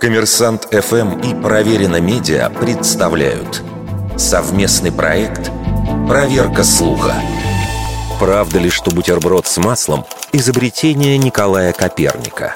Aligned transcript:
Коммерсант 0.00 0.68
ФМ 0.70 1.20
и 1.20 1.34
Проверено 1.42 2.00
Медиа 2.00 2.50
представляют 2.50 3.62
совместный 4.16 4.92
проект 4.92 5.50
«Проверка 6.06 6.62
слуха». 6.64 7.14
Правда 8.20 8.58
ли, 8.58 8.70
что 8.70 8.90
бутерброд 8.90 9.46
с 9.46 9.56
маслом– 9.56 10.04
изобретение 10.32 11.18
Николая 11.18 11.72
Коперника? 11.72 12.54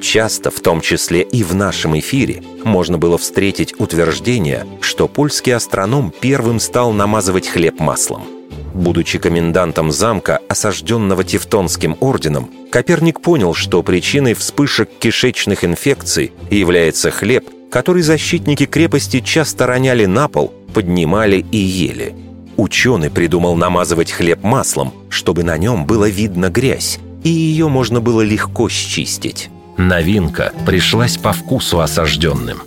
Часто, 0.00 0.50
в 0.50 0.60
том 0.60 0.80
числе 0.80 1.22
и 1.22 1.42
в 1.42 1.54
нашем 1.54 1.98
эфире, 1.98 2.42
можно 2.64 2.98
было 2.98 3.18
встретить 3.18 3.78
утверждение, 3.80 4.66
что 4.80 5.08
польский 5.08 5.54
астроном 5.54 6.10
первым 6.10 6.60
стал 6.60 6.92
намазывать 6.92 7.48
хлеб 7.48 7.80
маслом– 7.80 8.24
Будучи 8.74 9.18
комендантом 9.18 9.90
замка, 9.90 10.40
осажденного 10.48 11.24
Тевтонским 11.24 11.96
орденом, 12.00 12.50
Коперник 12.70 13.20
понял, 13.20 13.52
что 13.52 13.82
причиной 13.82 14.34
вспышек 14.34 14.88
кишечных 15.00 15.64
инфекций 15.64 16.32
является 16.50 17.10
хлеб, 17.10 17.48
который 17.70 18.02
защитники 18.02 18.66
крепости 18.66 19.20
часто 19.20 19.66
роняли 19.66 20.06
на 20.06 20.28
пол, 20.28 20.52
поднимали 20.72 21.44
и 21.50 21.58
ели. 21.58 22.14
Ученый 22.56 23.10
придумал 23.10 23.56
намазывать 23.56 24.12
хлеб 24.12 24.42
маслом, 24.42 24.92
чтобы 25.08 25.42
на 25.42 25.56
нем 25.56 25.86
было 25.86 26.08
видно 26.08 26.48
грязь, 26.48 26.98
и 27.24 27.28
ее 27.28 27.68
можно 27.68 28.00
было 28.00 28.20
легко 28.20 28.68
счистить. 28.68 29.50
Новинка 29.76 30.52
пришлась 30.66 31.16
по 31.16 31.32
вкусу 31.32 31.80
осажденным. 31.80 32.58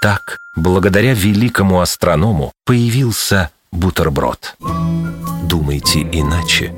Так, 0.00 0.38
благодаря 0.56 1.14
великому 1.14 1.80
астроному, 1.80 2.52
появился 2.64 3.50
бутерброд. 3.70 4.56
Думайте 5.52 6.00
иначе. 6.00 6.72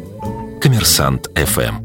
Коммерсант 0.60 1.30
ФМ. 1.36 1.76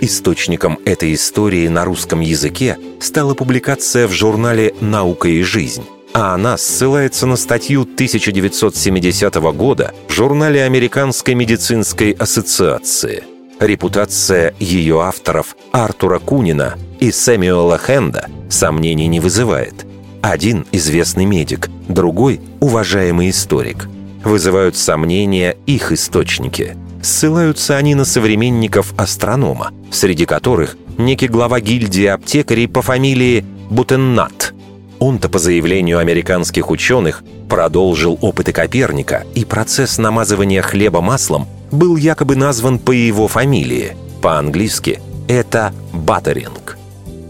Источником 0.00 0.80
этой 0.84 1.14
истории 1.14 1.68
на 1.68 1.84
русском 1.84 2.18
языке 2.18 2.76
стала 2.98 3.34
публикация 3.34 4.08
в 4.08 4.10
журнале 4.10 4.74
«Наука 4.80 5.28
и 5.28 5.44
жизнь», 5.44 5.84
а 6.12 6.34
она 6.34 6.56
ссылается 6.56 7.28
на 7.28 7.36
статью 7.36 7.82
1970 7.82 9.32
года 9.52 9.94
в 10.08 10.12
журнале 10.12 10.64
Американской 10.64 11.34
медицинской 11.34 12.10
ассоциации. 12.10 13.22
Репутация 13.60 14.56
ее 14.58 15.02
авторов 15.02 15.54
Артура 15.70 16.18
Кунина 16.18 16.76
и 16.98 17.12
Сэмюэла 17.12 17.78
Хенда 17.78 18.28
сомнений 18.50 19.06
не 19.06 19.20
вызывает. 19.20 19.86
Один– 20.20 20.66
известный 20.72 21.26
медик, 21.26 21.70
другой– 21.86 22.40
уважаемый 22.60 23.30
историк– 23.30 23.88
вызывают 24.24 24.76
сомнения 24.76 25.56
их 25.66 25.92
источники. 25.92 26.76
Ссылаются 27.02 27.76
они 27.76 27.94
на 27.94 28.04
современников 28.04 28.92
астронома, 28.96 29.72
среди 29.90 30.26
которых 30.26 30.76
некий 30.98 31.28
глава 31.28 31.60
гильдии 31.60 32.06
аптекарей 32.06 32.68
по 32.68 32.82
фамилии 32.82 33.44
Бутеннат. 33.70 34.54
Он-то, 34.98 35.28
по 35.28 35.38
заявлению 35.38 35.98
американских 35.98 36.70
ученых, 36.70 37.22
продолжил 37.48 38.18
опыты 38.20 38.52
Коперника, 38.52 39.24
и 39.34 39.44
процесс 39.44 39.96
намазывания 39.98 40.60
хлеба 40.60 41.00
маслом 41.00 41.46
был 41.70 41.96
якобы 41.96 42.34
назван 42.34 42.80
по 42.80 42.90
его 42.90 43.28
фамилии. 43.28 43.96
По-английски 44.20 45.00
это 45.28 45.72
«баттеринг». 45.92 46.76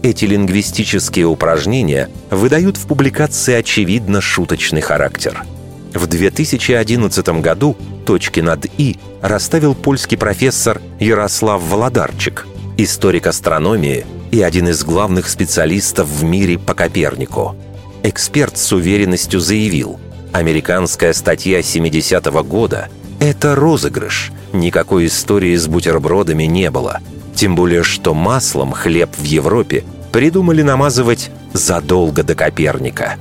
Эти 0.01 0.25
лингвистические 0.25 1.25
упражнения 1.25 2.09
выдают 2.31 2.77
в 2.77 2.87
публикации 2.87 3.53
очевидно 3.53 4.21
шуточный 4.21 4.81
характер– 4.81 5.43
в 5.93 6.07
2011 6.07 7.29
году 7.41 7.75
точки 8.05 8.39
над 8.39 8.65
«и» 8.77 8.97
расставил 9.21 9.75
польский 9.75 10.17
профессор 10.17 10.81
Ярослав 10.99 11.61
Володарчик, 11.61 12.47
историк 12.77 13.27
астрономии 13.27 14.05
и 14.31 14.41
один 14.41 14.67
из 14.69 14.83
главных 14.83 15.27
специалистов 15.27 16.07
в 16.07 16.23
мире 16.23 16.57
по 16.57 16.73
Копернику. 16.73 17.55
Эксперт 18.03 18.57
с 18.57 18.71
уверенностью 18.71 19.39
заявил, 19.39 19.99
американская 20.31 21.13
статья 21.13 21.59
70-го 21.59 22.43
года– 22.43 22.89
это 23.19 23.55
розыгрыш, 23.55 24.31
никакой 24.53 25.07
истории 25.07 25.55
с 25.55 25.67
бутербродами 25.67 26.43
не 26.43 26.71
было. 26.71 26.99
Тем 27.35 27.55
более, 27.55 27.83
что 27.83 28.13
маслом 28.13 28.71
хлеб 28.71 29.09
в 29.17 29.23
Европе 29.23 29.83
придумали 30.11 30.61
намазывать 30.61 31.29
задолго 31.53 32.23
до 32.23 32.35
Коперника. 32.35 33.15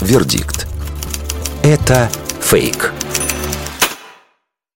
Вердикт. 0.00 0.69
Это 1.62 2.08
фейк. 2.40 2.92